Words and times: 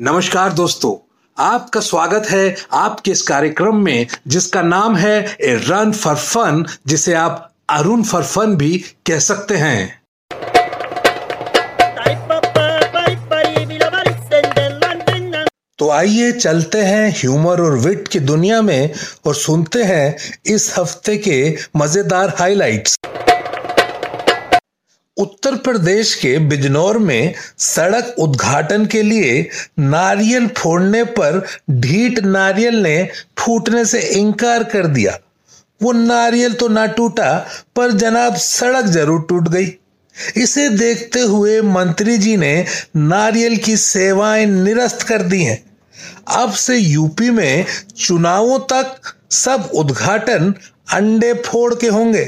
नमस्कार 0.00 0.52
दोस्तों, 0.52 0.94
आपका 1.36 1.80
स्वागत 1.80 2.26
है 2.30 2.54
आपके 2.72 3.10
इस 3.10 3.22
कार्यक्रम 3.22 3.76
में, 3.76 4.06
जिसका 4.26 4.62
नाम 4.62 4.96
है 4.96 5.18
ए 5.40 5.54
रन 5.64 5.92
फॉर 5.92 6.14
फन, 6.16 6.64
जिसे 6.86 7.14
आप 7.14 7.52
अरुण 7.70 8.02
फॉर 8.02 8.22
फन 8.22 8.54
भी 8.56 8.78
कह 9.06 9.18
सकते 9.18 9.56
हैं। 9.56 10.02
तो 15.78 15.90
आइए 15.90 16.32
चलते 16.32 16.78
हैं 16.78 17.10
ह्यूमर 17.18 17.60
और 17.60 17.78
विट 17.78 18.08
की 18.08 18.20
दुनिया 18.20 18.62
में 18.62 18.94
और 19.26 19.34
सुनते 19.34 19.82
हैं 19.82 20.16
इस 20.46 20.74
हफ़्ते 20.78 21.16
के 21.18 21.56
मज़ेदार 21.76 22.34
हाइलाइट्स। 22.38 22.96
उत्तर 25.20 25.54
प्रदेश 25.56 26.14
के 26.14 26.38
बिजनौर 26.38 26.98
में 26.98 27.34
सड़क 27.58 28.14
उद्घाटन 28.18 28.86
के 28.86 29.02
लिए 29.02 29.48
नारियल 29.78 30.46
फोड़ने 30.48 31.02
पर 31.18 31.44
ढीठ 31.70 32.18
नारियल 32.20 32.76
ने 32.82 33.08
फूटने 33.38 33.84
से 33.84 34.00
इनकार 34.00 34.64
कर 34.64 34.86
दिया। 34.86 35.18
वो 35.80 35.92
नारियल 35.92 36.52
तो 36.52 36.68
ना 36.68 36.86
टूटा, 36.86 37.46
पर 37.76 37.92
जनाब 37.92 38.34
सड़क 38.36 38.86
ज़रूर 38.86 39.26
टूट 39.28 39.48
गई। 39.48 39.76
इसे 40.36 40.68
देखते 40.68 41.20
हुए 41.20 41.60
मंत्री 41.60 42.16
जी 42.18 42.36
ने 42.36 42.64
नारियल 42.96 43.56
की 43.56 43.76
सेवाएँ 43.76 44.46
निरस्त 44.46 45.02
कर 45.02 45.22
दी 45.22 45.42
हैं। 45.42 45.62
अब 46.36 46.52
से 46.52 46.76
यूपी 46.76 47.30
में 47.30 47.64
चुनावों 47.98 48.58
तक 48.72 49.14
सब 49.30 49.70
उद्घाटन 49.74 50.54
अंडे 50.92 51.32
फोड़ 51.46 51.74
के 51.74 51.88
होंगे। 51.88 52.24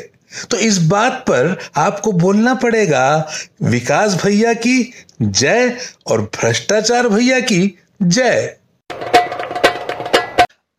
तो 0.51 0.57
इस 0.57 0.79
बात 0.79 1.13
पर 1.13 1.57
आपको 1.77 2.13
बोलना 2.13 2.55
पड़ेगा, 2.55 3.29
विकास 3.63 4.15
भैया 4.25 4.53
की 4.55 4.93
जय 5.23 5.77
और 6.07 6.23
भ्रष्टाचार 6.37 7.09
भैया 7.09 7.41
की 7.41 7.79
जय। 8.03 8.57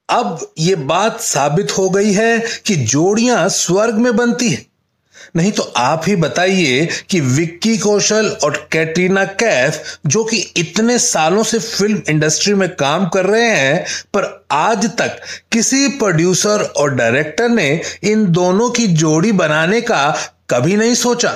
अब 0.09 0.53
ये 0.59 0.75
बात 0.75 1.19
साबित 1.21 1.77
हो 1.77 1.89
गई 1.89 2.11
है 2.13 2.39
कि 2.65 2.75
जोड़ियाँ 2.75 3.47
स्वर्ग 3.49 3.95
में 3.95 4.15
बनती 4.15 4.49
है। 4.49 4.65
नहीं 5.35 5.51
तो 5.51 5.63
आप 5.77 6.03
ही 6.07 6.15
बताइए 6.15 6.87
कि 7.09 7.19
विक्की 7.21 7.77
कौशल 7.77 8.29
और 8.43 8.57
कैटरीना 8.71 9.23
कैफ, 9.25 9.97
जो 10.07 10.23
कि 10.23 10.37
इतने 10.57 10.97
सालों 10.99 11.43
से 11.43 11.59
फ़िल्म 11.59 12.01
इंडस्ट्री 12.09 12.53
में 12.53 12.69
काम 12.75 13.07
कर 13.07 13.25
रहे 13.25 13.49
हैं, 13.49 13.85
पर 14.13 14.45
आज 14.51 14.85
तक 14.97 15.19
किसी 15.51 15.87
प्रोड्यूसर 15.89 16.61
और 16.77 16.93
डायरेक्टर 16.95 17.49
ने 17.49 17.81
इन 18.03 18.25
दोनों 18.31 18.69
की 18.69 18.87
जोड़ी 18.87 19.31
बनाने 19.31 19.81
का 19.81 20.09
कभी 20.49 20.75
नहीं 20.75 20.95
सोचा। 20.95 21.29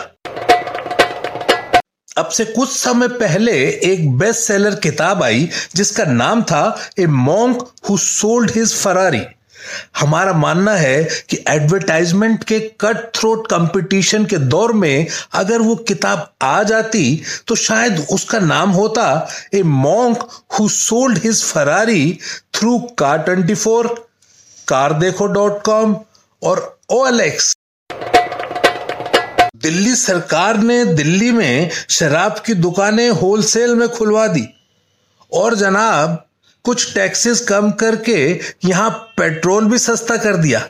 अब 2.18 2.30
से 2.30 2.46
कुछ 2.46 2.70
समय 2.70 3.08
पहले 3.08 3.52
एक 3.84 4.10
बेस्ट 4.18 4.40
सेलर 4.40 4.76
किताब 4.76 5.24
आई, 5.24 5.50
जिसका 5.76 6.04
नाम 6.04 6.42
था 6.42 6.80
a 7.00 7.06
monk 7.06 7.68
who 7.90 7.98
sold 7.98 8.52
his 8.56 8.74
Ferrari. 8.76 9.22
हमारा 9.98 10.34
मानना 10.34 10.72
है 10.72 11.04
कि 11.30 11.44
एडवर्टाइजमेंट 11.48 12.44
के 12.44 12.60
कट 12.82 12.98
थ्रोट 13.16 13.48
कंपटीशन 13.48 14.26
के 14.26 14.38
दौर 14.38 14.74
में 14.74 15.08
अगर 15.34 15.62
वो 15.62 15.76
किताब 15.76 16.34
आ 16.42 16.64
जाती 16.64 17.22
तो 17.48 17.56
शायद 17.56 18.08
उसका 18.12 18.40
नाम 18.40 18.70
होता, 18.70 19.28
a 19.54 19.64
monk 19.64 20.28
who 20.60 20.70
sold 20.70 21.18
his 21.18 21.44
Ferrari 21.44 22.20
through 22.54 22.80
car 22.80 23.18
twenty 23.18 23.56
four 23.56 24.10
CarDekho 24.94 25.28
dot 25.28 25.62
com 25.64 25.98
और 26.44 26.80
ओ 26.90 27.08
दिल्ली 29.58 29.96
सरकार 29.96 30.58
ने 30.58 30.86
दिल्ली 30.86 31.32
में 31.32 31.70
शराब 31.90 32.36
की 32.46 32.54
दुकानें 32.54 33.10
होलसेल 33.10 33.76
में 33.76 33.90
खुलवा 33.90 34.28
दी। 34.28 34.48
और 35.34 35.56
जनाब 35.56 36.27
कुछ 36.68 36.94
टैक्सेस 36.94 37.40
कम 37.40 37.72
करके 37.72 38.18
यहाँ 38.66 38.90
पेट्रोल 39.18 39.66
भी 39.66 39.78
सस्ता 39.78 40.18
कर 40.18 40.38
दिया। 40.38 40.68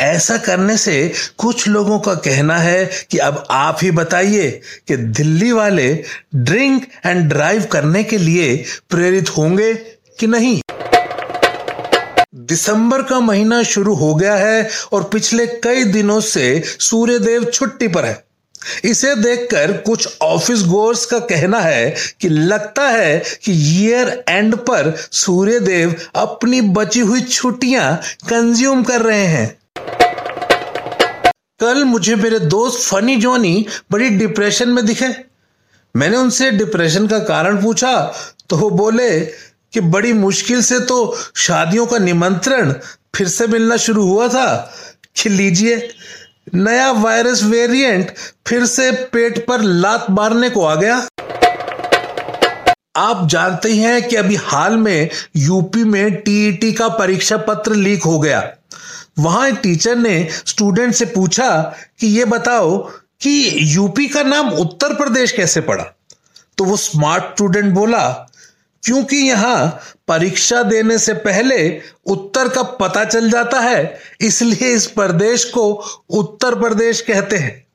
ऐसा 0.00 0.36
करने 0.36 0.76
से 0.76 1.12
कुछ 1.38 1.66
लोगों 1.68 1.98
का 1.98 2.14
कहना 2.14 2.56
है 2.56 2.84
कि 3.10 3.18
अब 3.18 3.44
आप 3.50 3.78
ही 3.82 3.90
बताइए 3.90 4.50
कि 4.88 4.96
दिल्ली 4.96 5.50
वाले 5.52 5.88
ड्रिंक 6.34 6.86
एंड 7.06 7.28
ड्राइव 7.28 7.64
करने 7.64 8.04
के 8.04 8.18
लिए 8.18 8.56
प्रेरित 8.90 9.36
होंगे 9.36 9.74
कि 10.20 10.26
नहीं। 10.26 10.60
दिसंबर 12.34 13.02
का 13.02 13.20
महीना 13.20 13.62
शुरू 13.62 13.94
हो 13.94 14.14
गया 14.14 14.34
है 14.34 14.68
और 14.92 15.02
पिछले 15.02 15.46
कई 15.46 15.84
दिनों 15.84 16.20
से 16.20 16.62
सूर्यदेव 16.80 17.44
छुट्टी 17.44 17.88
पर 17.88 18.04
है। 18.04 18.27
इसे 18.84 19.14
देखकर 19.14 19.72
कुछ 19.76 20.08
ऑफ़िस 20.22 20.62
गोर्स 20.62 21.04
का 21.06 21.18
कहना 21.18 21.60
है 21.60 21.94
कि 22.20 22.28
लगता 22.28 22.88
है 22.88 23.18
कि 23.44 23.52
ईयर 23.52 24.24
एंड 24.28 24.56
पर 24.56 24.94
सूर्यदेव 25.12 25.94
अपनी 26.14 26.60
बची 26.60 27.00
हुई 27.00 27.20
छुट्टियाँ 27.20 27.96
कंज्यूम 28.30 28.82
कर 28.82 29.02
रहे 29.02 29.26
हैं। 29.26 29.58
कल 31.60 31.84
मुझे 31.84 32.14
मेरे 32.14 32.38
दोस्त 32.38 32.88
फनी 32.88 33.16
जोनी 33.16 33.66
बड़ी 33.90 34.08
डिप्रेशन 34.08 34.68
में 34.68 34.86
दिखे। 34.86 35.08
मैंने 35.94 36.16
उनसे 36.16 36.50
डिप्रेशन 36.50 37.06
का 37.06 37.18
कारण 37.18 37.62
पूछा 37.62 37.94
तो 38.48 38.56
वो 38.56 38.70
बोले 38.70 39.20
कि 39.72 39.80
बड़ी 39.80 40.12
मुश्किल 40.12 40.62
से 40.62 40.80
तो 40.80 41.18
शादियों 41.36 41.86
का 41.86 41.98
निमंत्रण 41.98 42.72
फिर 43.14 43.28
से 43.28 43.46
मिलना 43.46 43.76
शुरू 43.76 44.02
हुआ 44.02 44.28
था। 44.28 44.74
कि 45.16 45.28
लीजिए। 45.28 45.76
नया 46.54 46.90
वायरस 46.92 47.42
वेरिएंट 47.42 48.12
फिर 48.46 48.66
से 48.66 48.92
पेट 48.92 49.46
पर 49.46 49.60
लात 49.60 50.06
मारने 50.10 50.50
को 50.50 50.64
आ 50.64 50.74
गया। 50.74 51.08
आप 52.96 53.28
जानते 53.28 53.72
हैं 53.72 54.08
कि 54.08 54.16
अभी 54.16 54.34
हाल 54.34 54.76
में 54.76 55.08
यूपी 55.36 55.84
में 55.84 56.16
टीईटी 56.16 56.72
का 56.72 56.88
परीक्षा 56.88 57.36
पत्र 57.36 57.74
लीक 57.74 58.02
हो 58.02 58.18
गया। 58.18 58.52
वहाँ 59.18 59.48
एक 59.48 59.54
टीचर 59.54 59.96
ने 59.96 60.28
स्टूडेंट 60.46 60.94
से 60.94 61.04
पूछा 61.04 61.74
कि 62.00 62.06
ये 62.06 62.24
बताओ 62.24 62.78
कि 63.20 63.58
यूपी 63.60 64.08
का 64.08 64.22
नाम 64.22 64.50
उत्तर 64.50 64.94
प्रदेश 64.94 65.32
कैसे 65.32 65.60
पड़ा? 65.60 65.84
तो 66.58 66.64
वो 66.64 66.76
स्मार्ट 66.76 67.24
स्टूडेंट 67.24 67.74
बोला 67.74 68.26
क्योंकि 68.82 69.16
यहाँ 69.18 69.80
परीक्षा 70.08 70.62
देने 70.62 70.98
से 70.98 71.14
पहले 71.14 71.56
उत्तर 72.06 72.48
का 72.48 72.62
पता 72.74 73.04
चल 73.04 73.30
जाता 73.30 73.60
है, 73.60 73.98
इसलिए 74.20 74.72
इस 74.74 74.86
प्रदेश 74.88 75.44
को 75.46 75.70
उत्तर 76.10 76.54
प्रदेश 76.60 77.00
कहते 77.00 77.36
हैं। 77.36 77.66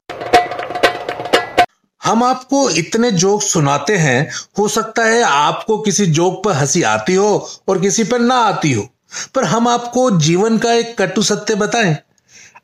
हम 2.02 2.24
आपको 2.24 2.70
इतने 2.70 3.12
जोक 3.14 3.42
सुनाते 3.42 3.96
हैं, 3.98 4.30
हो 4.60 4.68
सकता 4.68 5.04
है 5.04 5.22
आपको 5.24 5.78
किसी 5.78 6.06
जोक 6.08 6.44
पर 6.46 6.52
हँसी 6.52 6.82
आती 6.84 7.14
हो 7.16 7.48
और 7.70 7.80
किसी 7.82 8.04
पर 8.04 8.20
ना 8.20 8.36
आती 8.38 8.72
हो, 8.72 8.90
पर 9.36 9.44
हम 9.44 9.68
आपको 9.68 10.10
जीवन 10.20 10.58
का 10.58 10.74
एक 10.74 10.98
कटु 10.98 11.24
सत्य 11.24 11.56
बताएँ। 11.56 11.96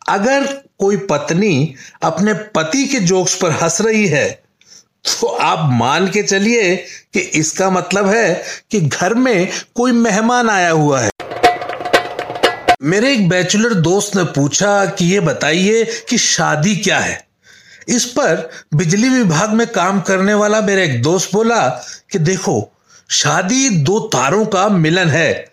अगर 0.10 0.46
कोई 0.80 0.98
पत्नी 1.08 1.76
अपने 2.04 2.34
पति 2.56 2.86
के 2.88 3.00
जोक्स 3.02 3.36
पर 3.36 3.52
हंस 3.54 3.82
रही 3.82 4.08
है 4.08 4.28
तो 5.06 5.28
आप 5.28 5.60
मान 5.74 6.08
के 6.08 6.22
चलिए 6.24 6.76
कि 7.14 7.20
इसका 7.20 7.70
मतलब 7.70 8.08
है 8.08 8.44
कि 8.72 8.80
घर 8.82 9.14
में 9.14 9.50
कोई 9.76 9.92
मेहमान 9.92 10.50
आया 10.50 10.72
हुआ 10.72 11.00
है। 11.00 11.10
मेरे 12.82 13.12
एक 13.14 13.28
बैचलर 13.30 13.74
दोस्त 13.74 14.16
ने 14.16 14.24
पूछा 14.32 14.86
कि 14.88 15.06
ये 15.06 15.20
बताइए 15.20 15.84
कि 16.10 16.18
शादी 16.18 16.76
क्या 16.76 17.00
है। 17.00 17.28
इस 17.88 18.06
पर 18.10 18.50
बिजली 18.76 19.10
विभाग 19.10 19.54
में 19.54 19.66
काम 19.68 20.02
करने 20.02 20.34
वाला 20.34 20.62
मेरा 20.62 20.82
एक 20.82 21.02
दोस्त 21.02 21.34
बोला 21.34 21.68
कि 22.12 22.20
देखो, 22.20 22.72
शादी 23.10 23.70
दो 23.70 24.00
तारों 24.08 24.46
का 24.46 24.68
मिलन 24.70 25.10
है। 25.10 25.52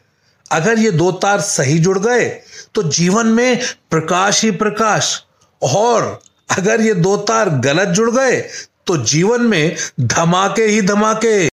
अगर 0.51 0.79
ये 0.79 0.91
दो 0.91 1.11
तार 1.13 1.41
सही 1.41 1.79
जुड़ 1.79 1.99
गए 1.99 2.29
तो 2.75 2.83
जीवन 2.85 3.27
में 3.27 3.61
प्रकाश 3.91 4.43
ही 4.45 4.51
प्रकाश। 4.53 5.23
और 5.63 6.19
अगर 6.51 6.81
ये 6.81 6.95
दो 6.95 7.17
तार 7.19 7.49
गलत 7.61 7.89
जुड़ 7.89 8.11
गए 8.11 8.41
तो 8.87 8.97
जीवन 9.05 9.43
में 9.43 9.77
धमाके 10.01 10.65
ही 10.65 10.81
धमाके। 10.83 11.47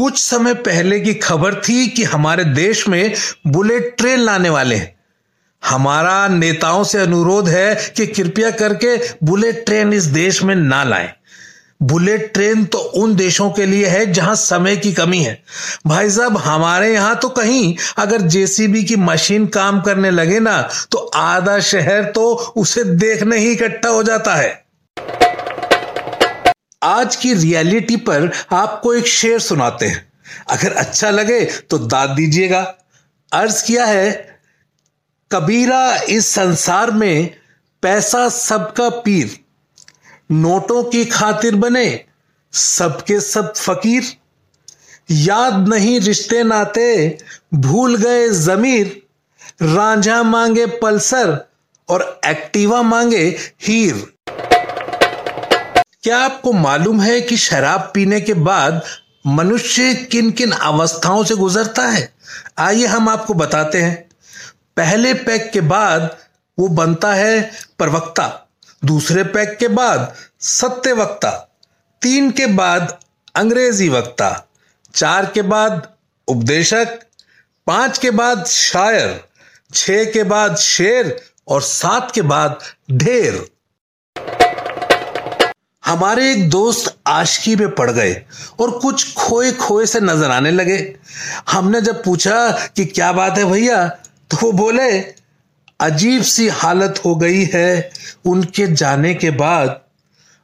कुछ 0.00 0.18
समय 0.18 0.54
पहले 0.56 0.98
की 1.00 1.12
खबर 1.14 1.54
थी 1.60 1.86
कि 1.86 2.04
हमारे 2.04 2.44
देश 2.44 2.86
में 2.88 3.14
बुलेट 3.46 3.94
ट्रेन 3.98 4.20
लाने 4.20 4.50
वाले 4.50 4.76
हैं। 4.76 4.94
हमारा 5.62 6.28
नेताओं 6.28 6.84
से 6.84 6.98
अनुरोध 6.98 7.48
है 7.48 7.74
कि 7.96 8.06
कृपया 8.06 8.50
करके 8.50 8.96
बुलेट 9.24 9.64
ट्रेन 9.66 9.92
इस 9.92 10.04
देश 10.04 10.42
में 10.42 10.54
ना 10.54 10.82
लाएँ। 10.84 11.12
बुलेट 11.82 12.32
ट्रेन 12.34 12.64
तो 12.64 12.78
उन 12.78 13.14
देशों 13.16 13.50
के 13.50 13.66
लिए 13.66 13.86
है 13.86 14.12
जहाँ 14.12 14.34
समय 14.36 14.76
की 14.76 14.92
कमी 14.92 15.18
है। 15.18 15.38
भाई 15.86 16.10
साहब, 16.10 16.36
हमारे 16.36 16.92
यहाँ 16.94 17.14
तो 17.16 17.28
कहीं 17.28 17.76
अगर 17.98 18.22
जेसीबी 18.28 18.84
की 18.84 18.96
मशीन 18.96 19.46
काम 19.48 19.80
करने 19.80 20.10
लगे 20.10 20.40
ना 20.40 20.60
तो 20.92 20.98
आधा 21.16 21.58
शहर 21.60 22.04
तो 22.04 22.32
उसे 22.56 22.84
देखने 22.84 23.38
ही 23.38 23.52
इकट्ठा 23.52 23.88
हो 23.88 24.02
जाता 24.02 24.34
है। 24.34 24.69
आज 26.82 27.16
की 27.16 27.34
रियलिटी 27.34 27.96
पर 27.96 28.30
आपको 28.52 28.94
एक 28.94 29.06
शेर 29.06 29.38
सुनाते 29.38 29.86
हैं। 29.86 30.12
अगर 30.50 30.72
अच्छा 30.72 31.10
लगे 31.10 31.44
तो 31.44 31.78
दाद 31.78 32.10
दीजिएगा। 32.10 32.74
अर्ज़ 33.32 33.64
किया 33.64 33.86
है, 33.86 34.40
कबीरा 35.32 35.96
इस 35.96 36.26
संसार 36.26 36.90
में 36.90 37.34
पैसा 37.82 38.28
सबका 38.28 38.88
पीर। 38.88 39.40
नोटों 40.32 40.84
की 40.84 41.04
खातिर 41.04 41.54
बने 41.54 42.04
सबके 42.52 43.20
सब 43.20 43.54
फकीर। 43.56 44.16
याद 45.10 45.68
नहीं 45.68 46.00
रिश्ते 46.00 46.42
नाते 46.44 47.18
भूल 47.54 47.96
गए 47.96 48.28
जमीर। 48.28 49.02
रांझा 49.62 50.22
मांगे 50.22 50.66
पल्सर 50.66 51.48
और 51.88 52.20
एक्टिवा 52.26 52.82
मांगे 52.82 53.36
हीर। 53.62 54.12
क्या 56.02 56.18
आपको 56.18 56.52
मालूम 56.52 57.00
है 57.00 57.20
कि 57.20 57.36
शराब 57.36 57.90
पीने 57.94 58.20
के 58.20 58.34
बाद 58.34 58.82
मनुष्य 59.26 59.94
किन 60.12 60.30
किन 60.30 60.50
अवस्थाओं 60.50 61.24
से 61.24 61.34
गुजरता 61.36 61.82
है? 61.82 62.12
आइए 62.58 62.86
हम 62.86 63.08
आपको 63.08 63.34
बताते 63.34 63.82
हैं। 63.82 63.96
पहले 64.76 65.12
पैक 65.14 65.50
के 65.52 65.60
बाद 65.60 66.16
वो 66.58 66.68
बनता 66.68 67.12
है 67.12 67.50
प्रवक्ता, 67.78 68.46
दूसरे 68.84 69.24
पैक 69.24 69.56
के 69.58 69.68
बाद 69.68 70.14
सत्य 70.40 70.92
वक्ता, 70.92 71.30
तीन 72.02 72.30
के 72.30 72.46
बाद 72.46 72.98
अंग्रेज़ी 73.34 73.88
वक्ता, 73.88 74.46
चार 74.94 75.26
के 75.26 75.42
बाद 75.42 75.88
उपदेशक, 76.28 76.98
पाँच 77.66 77.98
के 77.98 78.10
बाद 78.10 78.44
शायर 78.46 79.20
छ 79.74 79.90
के 80.12 80.24
बाद 80.24 80.56
शेर 80.56 81.16
और 81.48 81.62
सात 81.62 82.10
के 82.10 82.22
बाद 82.22 82.58
ढेर। 82.90 83.44
हमारे 85.84 86.30
एक 86.32 86.48
दोस्त 86.50 86.94
आशकी 87.06 87.54
में 87.56 87.74
पड़ 87.74 87.90
गए 87.90 88.14
और 88.60 88.70
कुछ 88.78 89.14
खोए 89.14 89.50
खोए 89.52 89.86
से 89.86 90.00
नज़र 90.00 90.30
आने 90.30 90.50
लगे। 90.50 90.76
हमने 91.50 91.80
जब 91.80 92.02
पूछा 92.04 92.50
कि 92.76 92.84
क्या 92.86 93.10
बात 93.12 93.38
है 93.38 93.44
भैया 93.44 93.86
तो 93.88 94.36
वो 94.42 94.52
बोले, 94.52 94.90
अजीब 95.80 96.22
सी 96.22 96.48
हालत 96.50 97.00
हो 97.04 97.14
गई 97.16 97.44
है 97.54 97.90
उनके 98.26 98.66
जाने 98.66 99.14
के 99.14 99.30
बाद। 99.32 99.80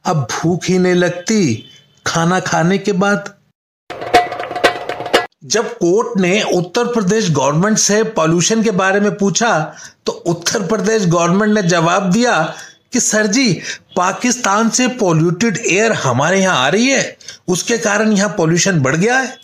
अब 0.05 0.27
भूख 0.31 0.65
ही 0.65 0.77
नहीं 0.77 0.95
लगती, 0.95 1.69
खाना 2.05 2.39
खाने 2.41 2.77
के 2.77 2.91
बाद। 2.93 3.33
जब 5.45 5.73
कोर्ट 5.73 6.19
ने 6.19 6.41
उत्तर 6.53 6.93
प्रदेश 6.93 7.29
गवर्नमेंट 7.31 7.77
से 7.77 8.03
पॉल्यूशन 8.13 8.63
के 8.63 8.71
बारे 8.73 8.99
में 8.99 9.15
पूछा 9.17 9.57
तो 10.05 10.11
उत्तर 10.27 10.67
प्रदेश 10.67 11.05
गवर्नमेंट 11.05 11.53
ने 11.53 11.61
जवाब 11.63 12.11
दिया 12.11 12.33
कि 12.93 12.99
सर 12.99 13.27
जी, 13.27 13.53
पाकिस्तान 13.97 14.69
से 14.69 14.87
पोल्यूटेड 14.97 15.57
एयर 15.57 15.91
हमारे 15.93 16.41
यहाँ 16.41 16.55
आ 16.57 16.67
रही 16.69 16.87
है। 16.87 17.17
उसके 17.47 17.77
कारण 17.77 18.11
यहाँ 18.11 18.33
पॉल्यूशन 18.37 18.79
बढ़ 18.81 18.95
गया 18.95 19.17
है। 19.17 19.37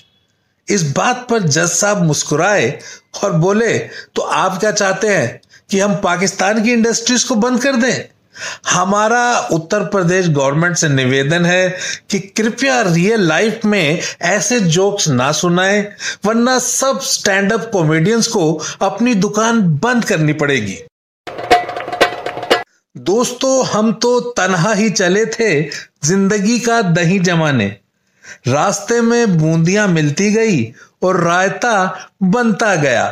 इस 0.67 0.83
बात 0.91 1.25
पर 1.29 1.39
जज 1.39 1.69
साहब 1.69 2.03
मुस्कुराए 2.03 2.79
और 3.23 3.31
बोले 3.33 3.77
तो 4.15 4.21
आप 4.21 4.59
क्या 4.59 4.71
चाहते 4.71 5.07
हैं 5.07 5.39
कि 5.69 5.79
हम 5.79 5.95
पाकिस्तान 5.95 6.63
की 6.63 6.71
इंडस्ट्रीज़ 6.71 7.27
को 7.27 7.35
बंद 7.35 7.61
कर 7.61 7.75
दें? 7.75 8.03
हमारा 8.67 9.39
उत्तर 9.51 9.83
प्रदेश 9.85 10.27
गवर्नमेंट 10.27 10.75
से 10.77 10.87
निवेदन 10.89 11.45
है 11.45 11.77
कि 12.09 12.19
कृपया 12.19 12.81
रियल 12.81 13.27
लाइफ 13.27 13.65
में 13.65 14.01
ऐसे 14.21 14.59
जोक्स 14.59 15.07
ना 15.07 15.31
सुनाएँ, 15.31 15.81
वरना 16.25 16.57
सब 16.59 16.99
स्टैंड 17.01 17.53
अप 17.53 17.69
कॉमेडियंस 17.73 18.27
को 18.27 18.53
अपनी 18.81 19.13
दुकान 19.15 19.61
बंद 19.77 20.05
करनी 20.05 20.33
पड़ेगी। 20.33 20.79
दोस्तों, 22.95 23.65
हम 23.65 23.91
तो 23.93 24.19
तनहा 24.37 24.73
ही 24.73 24.89
चले 24.89 25.25
थे 25.25 25.69
ज़िंदगी 26.03 26.59
का 26.59 26.81
दही 26.81 27.19
जमाने। 27.19 27.65
रास्ते 28.47 28.99
में 29.01 29.37
बूंदियाँ 29.37 29.87
मिलती 29.87 30.31
गई 30.31 30.63
और 31.03 31.19
रायता 31.21 31.73
बनता 32.23 32.75
गया। 32.75 33.07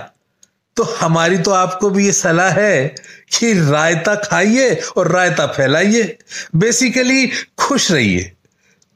तो 0.77 0.83
हमारी 0.99 1.37
तो 1.37 1.51
आपको 1.51 1.89
भी 1.89 2.05
ये 2.05 2.11
सलाह 2.11 2.49
है 2.49 2.87
कि 3.37 3.53
रायता 3.71 4.15
खाइए 4.15 4.75
और 4.97 5.11
रायता 5.11 5.47
फैलाइए। 5.47 6.17
बेसिकली 6.55 7.27
खुश 7.57 7.91
रहिए। 7.91 8.31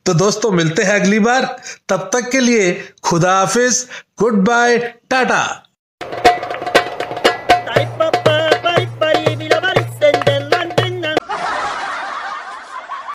तो 0.06 0.14
दोस्तों, 0.14 0.52
मिलते 0.52 0.84
हैं 0.84 1.00
अगली 1.00 1.20
बार। 1.20 1.46
तब 1.90 2.10
तक 2.14 2.30
के 2.32 2.40
लिए 2.40 2.74
खुदा 3.04 3.38
हाफिज, 3.40 3.86
गुड 4.20 4.44
बाय, 4.46 4.78
टाटा। 5.10 5.44